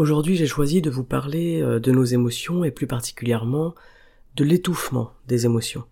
[0.00, 3.74] Aujourd'hui j'ai choisi de vous parler euh, de nos émotions et plus particulièrement
[4.34, 5.84] de l'étouffement des émotions.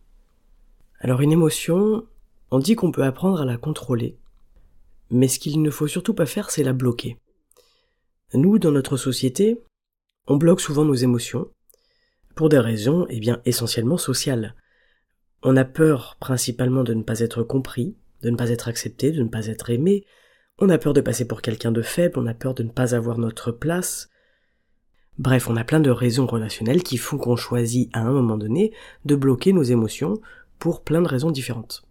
[0.99, 2.07] Alors une émotion,
[2.51, 4.17] on dit qu'on peut apprendre à la contrôler,
[5.11, 7.19] mais ce qu'il ne faut surtout pas faire c'est la bloquer.
[8.33, 9.61] Nous, dans notre société,
[10.27, 11.51] on bloque souvent nos émotions,
[12.35, 14.55] pour des raisons, eh bien, essentiellement sociales.
[15.43, 19.23] On a peur principalement de ne pas être compris, de ne pas être accepté, de
[19.23, 20.07] ne pas être aimé,
[20.59, 22.95] on a peur de passer pour quelqu'un de faible, on a peur de ne pas
[22.95, 24.09] avoir notre place.
[25.19, 28.73] Bref, on a plein de raisons relationnelles qui font qu'on choisit à un moment donné
[29.05, 30.21] de bloquer nos émotions
[30.59, 31.85] pour plein de raisons différentes.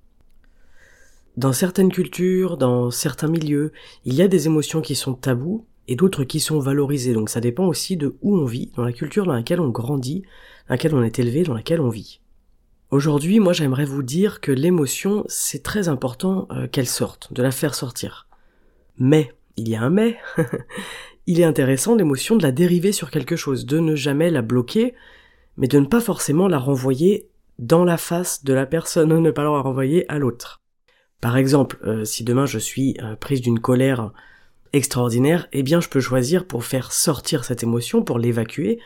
[1.37, 3.71] Dans certaines cultures, dans certains milieux,
[4.05, 7.13] il y a des émotions qui sont tabous et d'autres qui sont valorisés.
[7.13, 10.23] Donc ça dépend aussi de où on vit, dans la culture dans laquelle on grandit,
[10.67, 12.21] dans laquelle on est élevé, dans laquelle on vit.
[12.89, 17.51] Aujourd'hui, moi j'aimerais vous dire que l'émotion, c'est très important euh, qu'elle sorte, de la
[17.51, 18.26] faire sortir.
[18.99, 20.17] Mais, il y a un mais,
[21.27, 24.93] il est intéressant l'émotion de la dériver sur quelque chose, de ne jamais la bloquer,
[25.57, 29.43] mais de ne pas forcément la renvoyer dans la face de la personne, ne pas
[29.43, 30.61] la renvoyer à l'autre.
[31.21, 34.11] Par exemple, euh, si demain je suis euh, prise d'une colère
[34.73, 38.79] extraordinaire, eh bien je peux choisir pour faire sortir cette émotion, pour l'évacuer,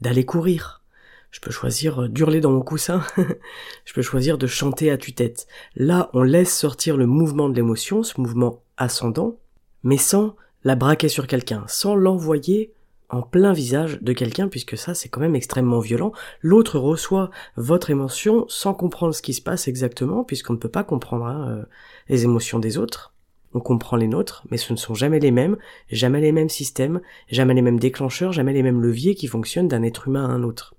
[0.00, 0.82] d'aller courir.
[1.30, 3.02] Je peux choisir euh, d'hurler dans mon coussin,
[3.84, 5.46] je peux choisir de chanter à tue-tête.
[5.76, 9.38] Là, on laisse sortir le mouvement de l'émotion, ce mouvement ascendant,
[9.84, 10.34] mais sans
[10.64, 12.72] la braquer sur quelqu'un, sans l'envoyer
[13.10, 16.10] en plein visage de quelqu'un, puisque ça c'est quand même extrêmement violent.
[16.40, 20.82] L'autre reçoit votre émotion sans comprendre ce qui se passe exactement, puisqu'on ne peut pas
[20.82, 21.64] comprendre hein, euh,
[22.08, 23.14] les émotions des autres
[23.54, 25.56] on comprend les nôtres, mais ce ne sont jamais les mêmes,
[25.88, 29.84] jamais les mêmes systèmes, jamais les mêmes déclencheurs, jamais les mêmes leviers qui fonctionnent d'un
[29.84, 30.74] être humain à un autre.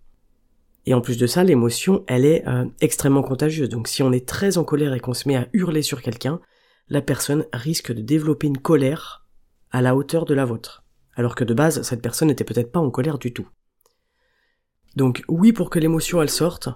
[0.85, 3.69] Et en plus de ça, l'émotion, elle est euh, extrêmement contagieuse.
[3.69, 6.41] Donc si on est très en colère et qu'on se met à hurler sur quelqu'un,
[6.89, 9.25] la personne risque de développer une colère
[9.71, 10.83] à la hauteur de la vôtre.
[11.15, 13.47] Alors que de base, cette personne n'était peut-être pas en colère du tout.
[14.95, 16.69] Donc oui pour que l'émotion elle sorte,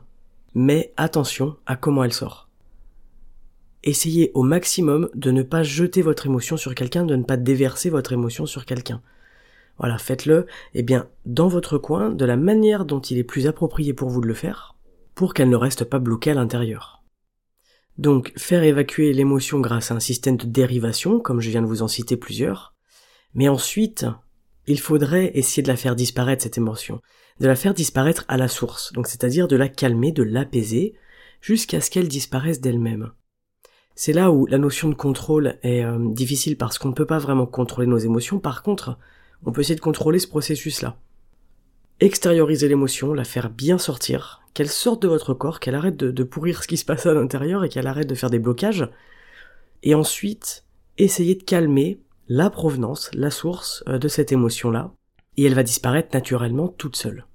[0.56, 2.50] mais attention à comment elle sort
[3.84, 7.90] essayez au maximum de ne pas jeter votre émotion sur quelqu'un, de ne pas déverser
[7.90, 9.02] votre émotion sur quelqu'un.
[9.78, 13.94] Voilà, faites-le, eh bien, dans votre coin, de la manière dont il est plus approprié
[13.94, 14.76] pour vous de le faire,
[15.16, 16.99] pour qu'elle ne reste pas bloquée à l'intérieur.
[18.00, 21.82] Donc, faire évacuer l'émotion grâce à un système de dérivation, comme je viens de vous
[21.82, 22.74] en citer plusieurs,
[23.34, 24.06] mais ensuite,
[24.68, 27.02] il faudrait essayer de la faire disparaître, cette émotion,
[27.42, 30.94] de la faire disparaître à la source, donc c'est-à-dire de la calmer, de l'apaiser,
[31.42, 33.12] jusqu'à ce qu'elle disparaisse d'elle-même.
[33.96, 37.20] C'est là où la notion de contrôle est euh, difficile parce qu'on ne peut pas
[37.20, 38.40] vraiment contrôler nos émotions.
[38.40, 38.98] Par contre,
[39.44, 40.98] on peut essayer de contrôler ce processus-là.
[42.02, 46.64] Extérioriser l'émotion, la faire bien sortir, qu'elle sorte de votre corps, qu'elle arrête de, pourrir
[46.64, 48.88] ce qui se passe à l'intérieur et qu'elle arrête de faire des blocages.
[49.84, 50.66] Et ensuite,
[50.98, 54.94] essayer de calmer la provenance, la source euh, de cette émotion-là,
[55.36, 57.26] et elle va disparaître naturellement toute seule.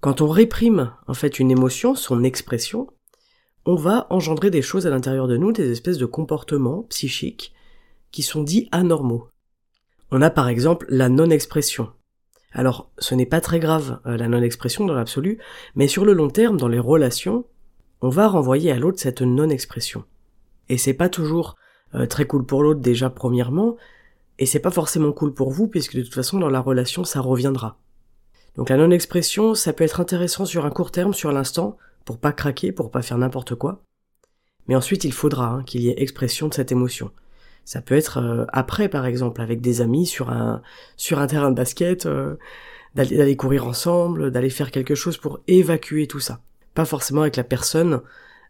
[0.00, 2.88] Quand on réprime en fait une émotion, son expression,
[3.64, 7.54] on va engendrer des choses à l'intérieur de nous, des espèces de comportements psychiques
[8.10, 9.28] qui sont dits anormaux.
[10.10, 11.92] On a par exemple la non-expression.
[12.52, 15.38] Alors, ce n'est pas très grave, euh, la non-expression dans l'absolu,
[15.74, 17.44] mais sur le long terme, dans les relations,
[18.02, 20.04] on va renvoyer à l'autre cette non-expression.
[20.68, 21.56] Et c'est pas toujours
[21.94, 23.76] euh, très cool pour l'autre déjà premièrement,
[24.38, 27.20] et c'est pas forcément cool pour vous, puisque de toute façon dans la relation ça
[27.20, 27.78] reviendra.
[28.56, 32.32] Donc la non-expression, ça peut être intéressant sur un court terme, sur l'instant, pour pas
[32.32, 33.82] craquer, pour pas faire n'importe quoi.
[34.68, 37.10] Mais ensuite, il faudra hein, qu'il y ait expression de cette émotion.
[37.64, 40.62] Ça peut être euh, après, par exemple, avec des amis sur un
[40.96, 42.36] sur un terrain de basket, euh,
[42.94, 46.40] d'aller courir ensemble, d'aller faire quelque chose pour évacuer tout ça.
[46.74, 48.00] Pas forcément avec la personne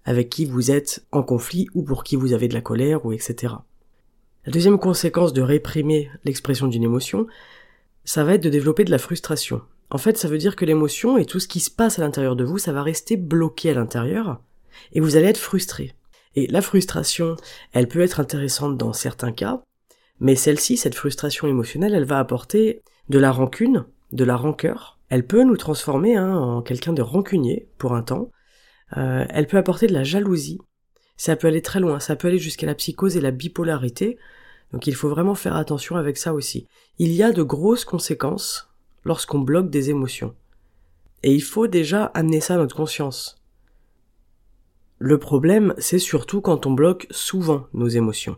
[0.05, 3.12] avec qui vous êtes en conflit ou pour qui vous avez de la colère ou
[3.12, 3.55] etc.
[4.44, 7.29] La deuxième conséquence de réprimer l'expression d'une émotion,
[8.05, 9.62] ça va être de développer de la frustration.
[9.91, 12.35] En fait, ça veut dire que l'émotion et tout ce qui se passe à l'intérieur
[12.35, 14.41] de vous, ça va rester bloqué à l'intérieur,
[14.93, 15.94] et vous allez être frustré.
[16.34, 17.37] Et la frustration,
[17.73, 19.62] elle peut être intéressante dans certains cas,
[20.20, 24.99] mais celle-ci, cette frustration émotionnelle, elle va apporter de la rancune, de la rancœur.
[25.08, 28.31] Elle peut nous transformer hein, en quelqu'un de rancunier pour un temps,
[28.96, 30.58] Euh, elle peut apporter de la jalousie.
[31.17, 32.00] Ça peut aller très loin.
[32.00, 34.19] Ça peut aller jusqu'à la psychose et la bipolarité.
[34.73, 36.67] Donc il faut vraiment faire attention avec ça aussi.
[36.99, 38.69] Il y a de grosses conséquences
[39.05, 40.34] lorsqu'on bloque des émotions.
[41.23, 43.42] Et il faut déjà amener ça à notre conscience.
[45.05, 48.37] Le problème, c'est surtout quand on bloque souvent nos émotions.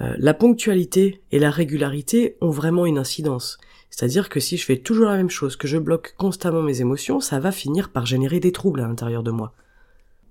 [0.00, 3.58] Euh, la ponctualité et la régularité ont vraiment une incidence.
[3.88, 7.20] C'est-à-dire que si je fais toujours la même chose, que je bloque constamment mes émotions,
[7.20, 9.54] ça va finir par générer des troubles à l'intérieur de moi.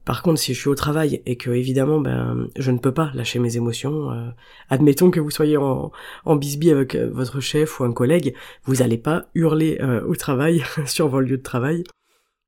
[0.03, 3.09] Par contre, si je suis au travail et que évidemment, ben, je ne peux pas
[3.13, 4.29] lâcher mes émotions, euh,
[4.69, 5.93] admettons que vous soyez en,
[6.25, 8.35] en bisbille avec euh, votre chef ou un collègue,
[8.65, 11.85] vous n'allez pas hurler au travail sur vos lieux de travail.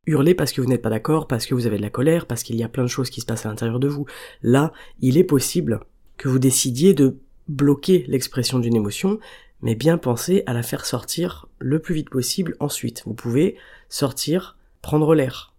[0.10, 2.42] Hurler parce que vous n'êtes pas d'accord, parce que vous avez de la colère, parce
[2.44, 4.06] qu'il y a plein de choses qui se passent à l'intérieur de vous.
[4.42, 5.82] Là, il est possible
[6.18, 7.18] que vous décidiez de
[7.48, 9.20] bloquer l'expression d'une émotion,
[9.62, 13.04] mais bien penser à la faire sortir le plus vite possible ensuite.
[13.06, 13.56] Vous pouvez
[13.88, 15.54] sortir, prendre l'air.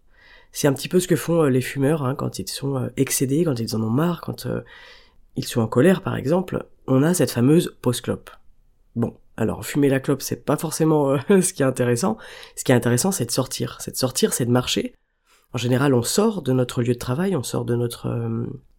[0.53, 2.89] C'est un petit peu ce que font euh, les fumeurs hein, quand ils sont euh,
[2.97, 4.63] excédés, quand ils en ont marre, quand euh,
[5.37, 6.67] ils sont en colère par exemple.
[6.87, 8.31] On a cette fameuse pause-clope.
[8.97, 12.17] Bon, alors fumer la clope c'est pas forcément ce qui est intéressant.
[12.57, 13.79] Ce qui est intéressant c'est de sortir.
[13.81, 14.95] C'est de sortir, c'est de marcher.
[15.53, 18.09] En général on sort de notre lieu de travail, on sort de notre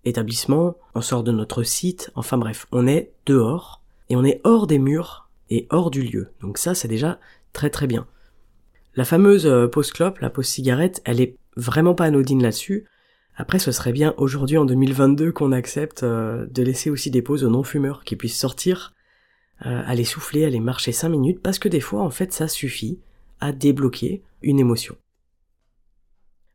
[0.05, 4.67] établissement, on sort de notre site, enfin bref, on est dehors, et on est hors
[4.67, 6.29] des murs et hors du lieu.
[6.41, 7.19] Donc ça, c'est déjà
[7.53, 8.07] très très bien.
[8.95, 12.85] La fameuse euh, pause clope, la pause cigarette, elle est vraiment pas anodine là-dessus.
[13.37, 17.43] Après, ce serait bien aujourd'hui en 2022 qu'on accepte euh, de laisser aussi des pauses
[17.43, 18.93] aux non-fumeurs qui puissent sortir,
[19.65, 22.99] euh, aller souffler, aller marcher 5 minutes, parce que des fois, en fait, ça suffit
[23.39, 24.95] à débloquer une émotion.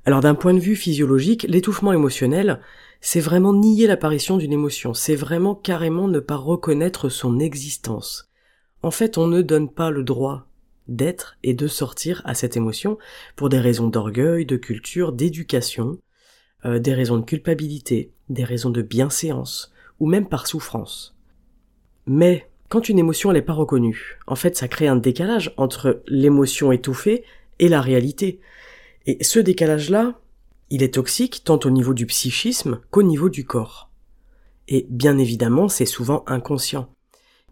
[0.05, 2.61] Alors d'un point de vue physiologique, l'étouffement émotionnel,
[3.01, 8.31] c'est vraiment nier l'apparition d'une émotion, c'est vraiment carrément ne pas reconnaître son existence.
[8.83, 10.47] En fait, on ne donne pas le droit
[10.87, 12.99] d'être et de sortir à cette émotion
[13.35, 15.99] pour des raisons d'orgueil, de culture, d'éducation,
[16.65, 21.17] euh, des raisons de culpabilité, des raisons de bienséance, ou même par souffrance.
[22.07, 26.73] Mais quand une émotion n'est pas reconnue, en fait ça crée un décalage entre l'émotion
[26.73, 27.25] étouffée
[27.59, 28.41] et la réalité.
[29.07, 30.19] Et ce décalage-là,
[30.71, 33.91] il est toxique tant au niveau du psychisme qu'au niveau du corps.
[34.69, 36.89] Et bien évidemment, c'est souvent inconscient.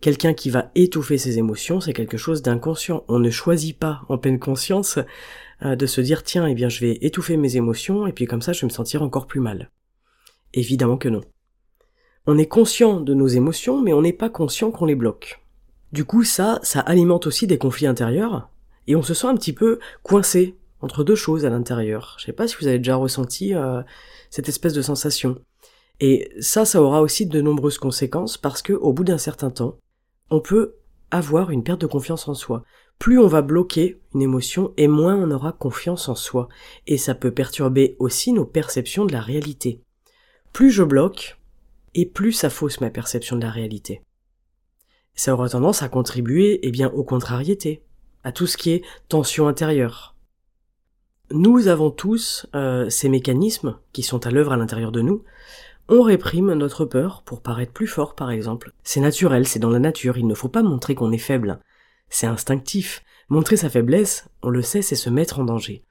[0.01, 3.05] Quelqu'un qui va étouffer ses émotions, c'est quelque chose d'inconscient.
[3.09, 4.99] On ne choisit pas en pleine conscience
[5.63, 8.43] euh, de se dire tiens, eh bien je vais étouffer mes émotions et puis comme
[8.43, 9.71] ça je vais me sentir encore plus mal.
[10.53, 11.23] Évidemment que non.
[12.27, 15.43] On est conscient de nos émotions, mais on n'est pas conscient qu'on les bloque.
[15.93, 18.49] Du coup, ça, ça alimente aussi des conflits intérieurs,
[18.87, 22.17] et on se sent un petit peu coincé entre deux choses à l'intérieur.
[22.19, 23.83] Je sais pas si vous avez déjà ressenti euh,
[24.31, 25.39] cette espèce de sensation.
[26.01, 29.79] Et ça, ça aura aussi de nombreuses conséquences parce que au bout d'un certain temps,
[30.31, 30.75] on peut
[31.11, 32.65] avoir une perte de confiance en soi.
[32.99, 36.49] Plus on va bloquer une émotion et moins on aura confiance en soi.
[36.87, 39.81] Et ça peut perturber aussi nos perceptions de la réalité.
[40.53, 41.39] Plus je bloque,
[41.95, 44.03] et plus ça fausse ma perception de la réalité.
[45.15, 47.83] Ça aura tendance à contribuer, eh bien, aux contrariétés,
[48.25, 50.15] à tout ce qui est tension intérieure,
[51.31, 55.25] nous avons tous euh, ces mécanismes qui sont à l'œuvre à l'intérieur de nous.
[55.89, 58.73] On réprime notre peur pour paraître plus fort, par exemple.
[58.83, 61.61] C'est naturel, c'est dans la nature, il ne faut pas montrer qu'on est faible.
[62.11, 63.03] C'est instinctif.
[63.31, 65.83] Montrer sa faiblesse, on le sait, c'est se mettre en danger.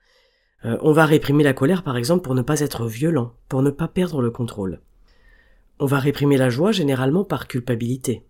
[0.65, 3.71] Euh, on va réprimer la colère, par exemple, pour ne pas être violent, pour ne
[3.71, 4.81] pas perdre le contrôle.
[5.79, 8.23] On va réprimer la joie généralement par culpabilité.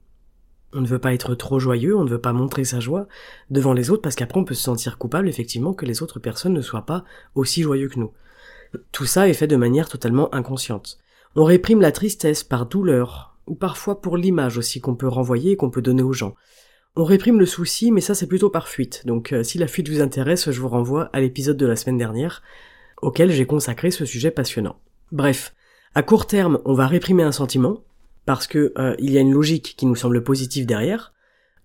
[0.73, 3.07] On ne veut pas être trop joyeux, on ne veut pas montrer sa joie
[3.49, 6.53] devant les autres parce qu'après on peut se sentir coupable effectivement que les autres personnes
[6.53, 7.03] ne soient pas
[7.35, 8.11] aussi joyeux que nous.
[8.91, 10.97] Tout ça est fait de manière totalement inconsciente.
[11.35, 15.57] On réprime la tristesse par douleur, ou parfois pour l'image aussi qu'on peut renvoyer et
[15.57, 16.35] qu'on peut donner aux gens.
[16.95, 19.05] On réprime le souci, mais ça c'est plutôt par fuite.
[19.05, 21.97] Donc euh, si la fuite vous intéresse, je vous renvoie à l'épisode de la semaine
[21.97, 22.41] dernière,
[23.01, 24.77] auquel j'ai consacré ce sujet passionnant.
[25.11, 25.53] Bref,
[25.95, 27.83] à court terme, on va réprimer un sentiment,
[28.25, 31.13] parce que euh, il y a une logique qui nous semble positive derrière,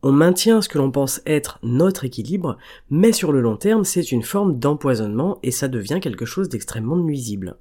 [0.02, 2.56] on maintient ce que l'on pense être notre équilibre,
[2.90, 6.96] mais sur le long terme, c'est une forme d'empoisonnement et ça devient quelque chose d'extrêmement
[6.96, 7.56] nuisible.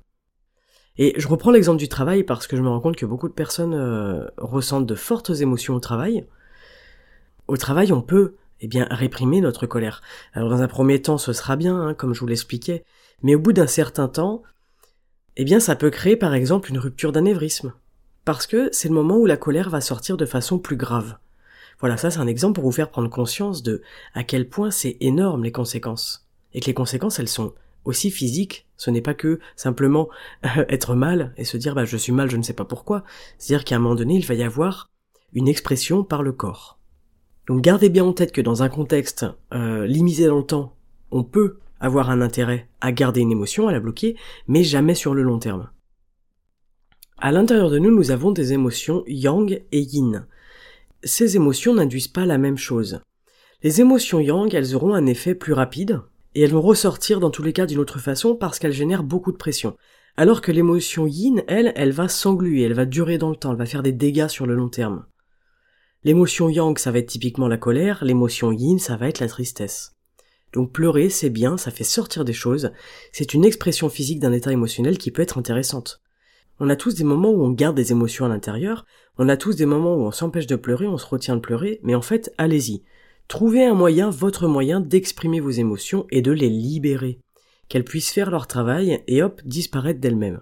[1.00, 3.34] Et je reprends l'exemple du travail parce que je me rends compte que beaucoup de
[3.34, 6.28] personnes euh, ressentent de fortes émotions au travail.
[7.48, 10.02] Au travail, on peut eh bien réprimer notre colère.
[10.34, 12.84] Alors dans un premier temps, ce sera bien, hein, comme je vous l'expliquais,
[13.24, 14.44] mais au bout d'un certain temps,
[15.38, 17.74] eh bien ça peut créer par exemple une rupture d'anévrisme
[18.26, 21.18] parce que c'est le moment où la colère va sortir de façon plus grave.
[21.80, 23.82] Voilà, ça c'est un exemple pour vous faire prendre conscience de
[24.16, 26.28] à quel point c'est énorme les conséquences.
[26.54, 27.54] Et que les conséquences, elles sont
[27.86, 30.10] aussi physiques, ce n'est pas que simplement
[30.44, 33.06] être mal et se dire bah je suis mal, je ne sais pas pourquoi.
[33.38, 34.90] C'est-à-dire qu'à un moment donné, il va y avoir
[35.34, 36.80] une expression par le corps.
[37.48, 40.76] Donc gardez bien en tête que dans un contexte euh, limité dans le temps,
[41.12, 44.16] on peut avoir un intérêt à garder une émotion, à la bloquer,
[44.48, 45.70] mais jamais sur le long terme.
[47.18, 50.28] À l'intérieur de nous, nous avons des émotions yang et yin.
[51.04, 53.02] Ces émotions n'induisent pas la même chose.
[53.64, 56.02] Les émotions yang, elles auront un effet plus rapide,
[56.36, 59.32] et elles vont ressortir dans tous les cas d'une autre façon parce qu'elles génèrent beaucoup
[59.32, 59.76] de pression.
[60.18, 63.58] Alors que l'émotion yin, elle, elle va s'engluer, elle va durer dans le temps, elle
[63.58, 65.06] va faire des dégâts sur le long terme.
[66.04, 69.97] L'émotion yang, ça va être typiquement la colère, l'émotion yin, ça va être la tristesse.
[70.54, 72.72] Donc pleurer, c'est bien, ça fait sortir des choses,
[73.12, 76.02] c'est une expression physique d'un état émotionnel qui peut être intéressante.
[76.60, 78.86] On a tous des moments où on garde des émotions à l'intérieur,
[79.18, 81.80] on a tous des moments où on s'empêche de pleurer, on se retient de pleurer,
[81.84, 82.84] mais en fait, allez-y.
[83.28, 87.20] Trouvez un moyen, votre moyen d'exprimer vos émotions et de les libérer.
[87.68, 90.40] Qu'elles puissent faire leur travail et hop, disparaître d'elles-mêmes.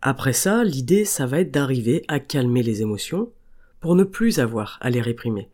[0.00, 3.30] Après ça, l'idée, ça va être d'arriver à calmer les émotions
[3.80, 5.50] pour ne plus avoir à les réprimer.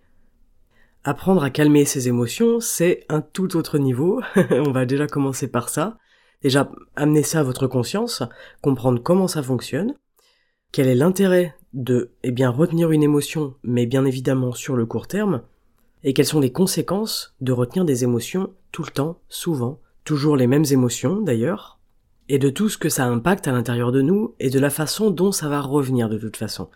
[1.05, 4.21] Apprendre à calmer ses émotions, c'est un tout autre niveau.
[4.51, 5.99] on va déjà commencer par ça.
[6.43, 8.23] Déjà, amener ça à votre conscience,
[8.63, 9.95] comprendre comment ça fonctionne,
[10.71, 15.07] quel est l'intérêt de, eh bien, retenir une émotion, mais bien évidemment sur le court
[15.07, 15.43] terme,
[16.05, 20.47] et quelles sont les conséquences de retenir des émotions tout le temps, souvent, toujours les
[20.47, 21.79] mêmes émotions d'ailleurs,
[22.29, 25.11] et de tout ce que ça impacte à l'intérieur de nous, et de la façon
[25.11, 26.69] dont ça va revenir de toute façon.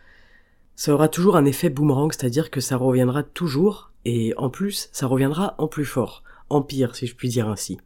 [0.77, 5.09] Ça aura toujours un effet boomerang, c'est-à-dire que ça reviendra toujours, et en plus, ça
[5.09, 7.77] reviendra en plus fort, en pire si je puis dire ainsi.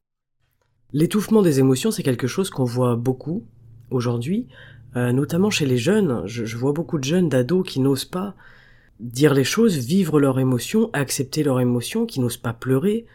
[0.93, 3.47] L'étouffement des émotions, c'est quelque chose qu'on voit beaucoup
[3.91, 4.47] aujourd'hui,
[4.97, 6.27] euh, notamment chez les jeunes.
[6.27, 8.35] Je, vois beaucoup de jeunes, d'ados qui n'osent pas
[8.99, 13.07] dire les choses, vivre leurs émotions, accepter leurs émotions, qui n'osent pas pleurer.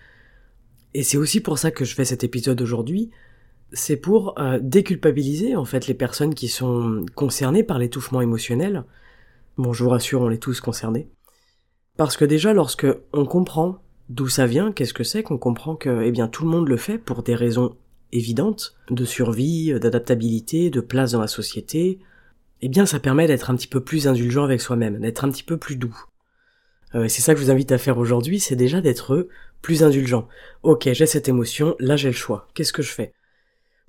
[0.95, 3.11] Et c'est aussi pour ça que je fais cet épisode aujourd'hui.
[3.71, 8.83] C'est pour euh, déculpabiliser en fait les personnes qui sont concernées par l'étouffement émotionnel.
[9.57, 11.07] Bon, je vous rassure, on est tous concernés.
[11.97, 16.03] Parce que déjà, lorsque on comprend D'où ça vient Qu'est-ce que c'est qu'on comprend que,
[16.03, 17.75] eh bien, tout le monde le fait pour des raisons
[18.11, 21.99] évidentes de survie, d'adaptabilité, de place dans la société.
[22.61, 25.43] Eh bien, ça permet d'être un petit peu plus indulgent avec soi-même, d'être un petit
[25.43, 25.97] peu plus doux.
[26.93, 29.27] Euh, c'est ça que je vous invite à faire aujourd'hui, c'est déjà d'être
[29.61, 30.27] plus indulgent.
[30.61, 32.47] Ok, j'ai cette émotion, là j'ai le choix.
[32.53, 33.13] Qu'est-ce que je fais?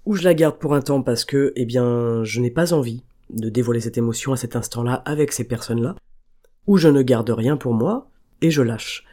[0.07, 3.05] Ou je la garde pour un temps parce que, eh bien, je n'ai pas envie
[3.31, 5.95] de dévoiler cette émotion à cet instant-là avec ces personnes-là.
[6.67, 8.09] Ou je ne garde rien pour moi
[8.41, 9.05] et je lâche.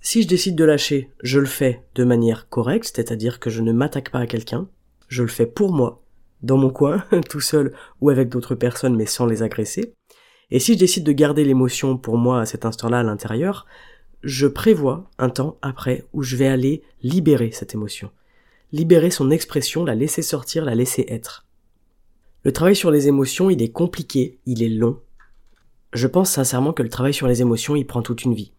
[0.00, 3.72] Si je décide de lâcher, je le fais de manière correcte, c'est-à-dire que je ne
[3.72, 4.68] m'attaque pas à quelqu'un,
[5.08, 6.02] je le fais pour moi,
[6.42, 9.94] dans mon coin, tout seul ou avec d'autres personnes mais sans les agresser.
[10.50, 13.66] Et si je décide de garder l'émotion pour moi à cet instant-là à l'intérieur,
[14.22, 18.10] je prévois un temps après où je vais aller libérer cette émotion.
[18.72, 21.46] Libérer son expression, la laisser sortir, la laisser être.
[22.42, 25.00] Le travail sur les émotions, il est compliqué, il est long.
[25.94, 28.52] Je pense sincèrement que le travail sur les émotions, il prend toute une vie.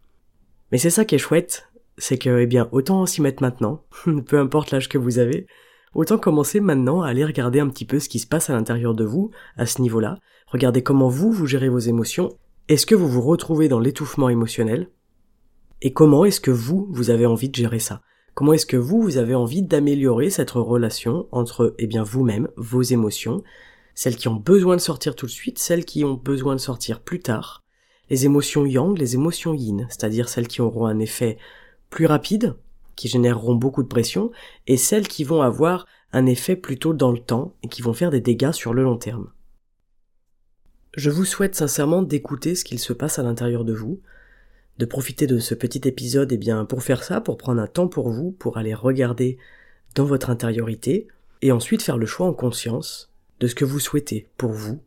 [0.71, 3.83] Mais c'est ça qui est chouette, c'est que, eh bien, autant s'y mettre maintenant,
[4.25, 5.45] peu importe l'âge que vous avez,
[5.93, 8.95] autant commencer maintenant à aller regarder un petit peu ce qui se passe à l'intérieur
[8.95, 12.37] de vous, à ce niveau-là, regardez comment vous, vous gérez vos émotions,
[12.69, 14.89] est-ce que vous vous retrouvez dans l'étouffement émotionnel,
[15.81, 18.01] et comment est-ce que vous, vous avez envie de gérer ça?
[18.33, 22.81] Comment est-ce que vous, vous avez envie d'améliorer cette relation entre, eh bien, vous-même, vos
[22.81, 23.43] émotions,
[23.95, 26.99] celles qui ont besoin de sortir tout de suite, celles qui ont besoin de sortir
[26.99, 27.63] plus tard,
[28.09, 31.37] les émotions yang, les émotions yin, c'est-à-dire celles qui auront un effet
[31.89, 32.55] plus rapide,
[32.95, 34.31] qui généreront beaucoup de pression,
[34.67, 38.11] et celles qui vont avoir un effet plutôt dans le temps et qui vont faire
[38.11, 39.31] des dégâts sur le long terme.
[40.95, 44.01] Je vous souhaite sincèrement d'écouter ce qu'il se passe à l'intérieur de vous,
[44.77, 47.87] de profiter de ce petit épisode eh bien pour faire ça, pour prendre un temps
[47.87, 49.37] pour vous, pour aller regarder
[49.95, 51.07] dans votre intériorité,
[51.41, 54.81] et ensuite faire le choix en conscience de ce que vous souhaitez pour vous,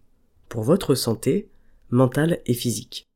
[0.49, 1.49] pour votre santé,
[1.91, 3.09] mentale et physique.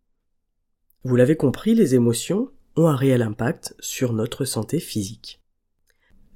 [1.05, 5.41] Vous l'avez compris, les émotions ont un réel impact sur notre santé physique.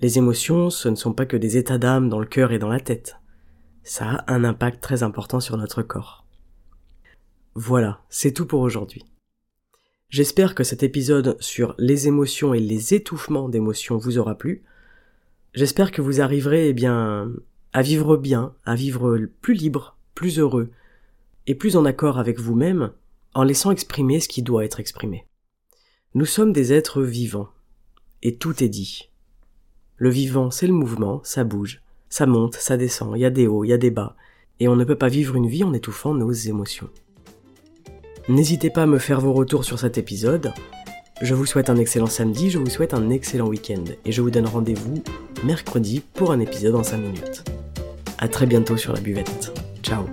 [0.00, 2.68] Les émotions, ce ne sont pas que des états d'âme dans le cœur et dans
[2.68, 3.16] la tête.
[3.82, 6.26] Ça a un impact très important sur notre corps.
[7.54, 9.06] Voilà, c'est tout pour aujourd'hui.
[10.08, 14.62] J'espère que cet épisode sur les émotions et les étouffements d'émotions vous aura plu.
[15.54, 17.32] J'espère que vous arriverez, eh bien,
[17.72, 20.70] à vivre bien, à vivre plus libre, plus heureux,
[21.46, 22.92] et plus en accord avec vous-même
[23.34, 25.26] en laissant exprimer ce qui doit être exprimé.
[26.14, 27.50] Nous sommes des êtres vivants,
[28.22, 29.10] et tout est dit.
[29.96, 33.46] Le vivant, c'est le mouvement, ça bouge, ça monte, ça descend, il y a des
[33.46, 34.16] hauts, il y a des bas,
[34.58, 36.88] et on ne peut pas vivre une vie en étouffant nos émotions.
[38.28, 40.52] N'hésitez pas à me faire vos retours sur cet épisode.
[41.22, 44.30] Je vous souhaite un excellent samedi, je vous souhaite un excellent week-end, et je vous
[44.30, 45.02] donne rendez-vous
[45.44, 47.55] mercredi pour un épisode en 5 minutes.
[48.18, 49.52] A très bientôt sur la buvette.
[49.82, 50.04] Ciao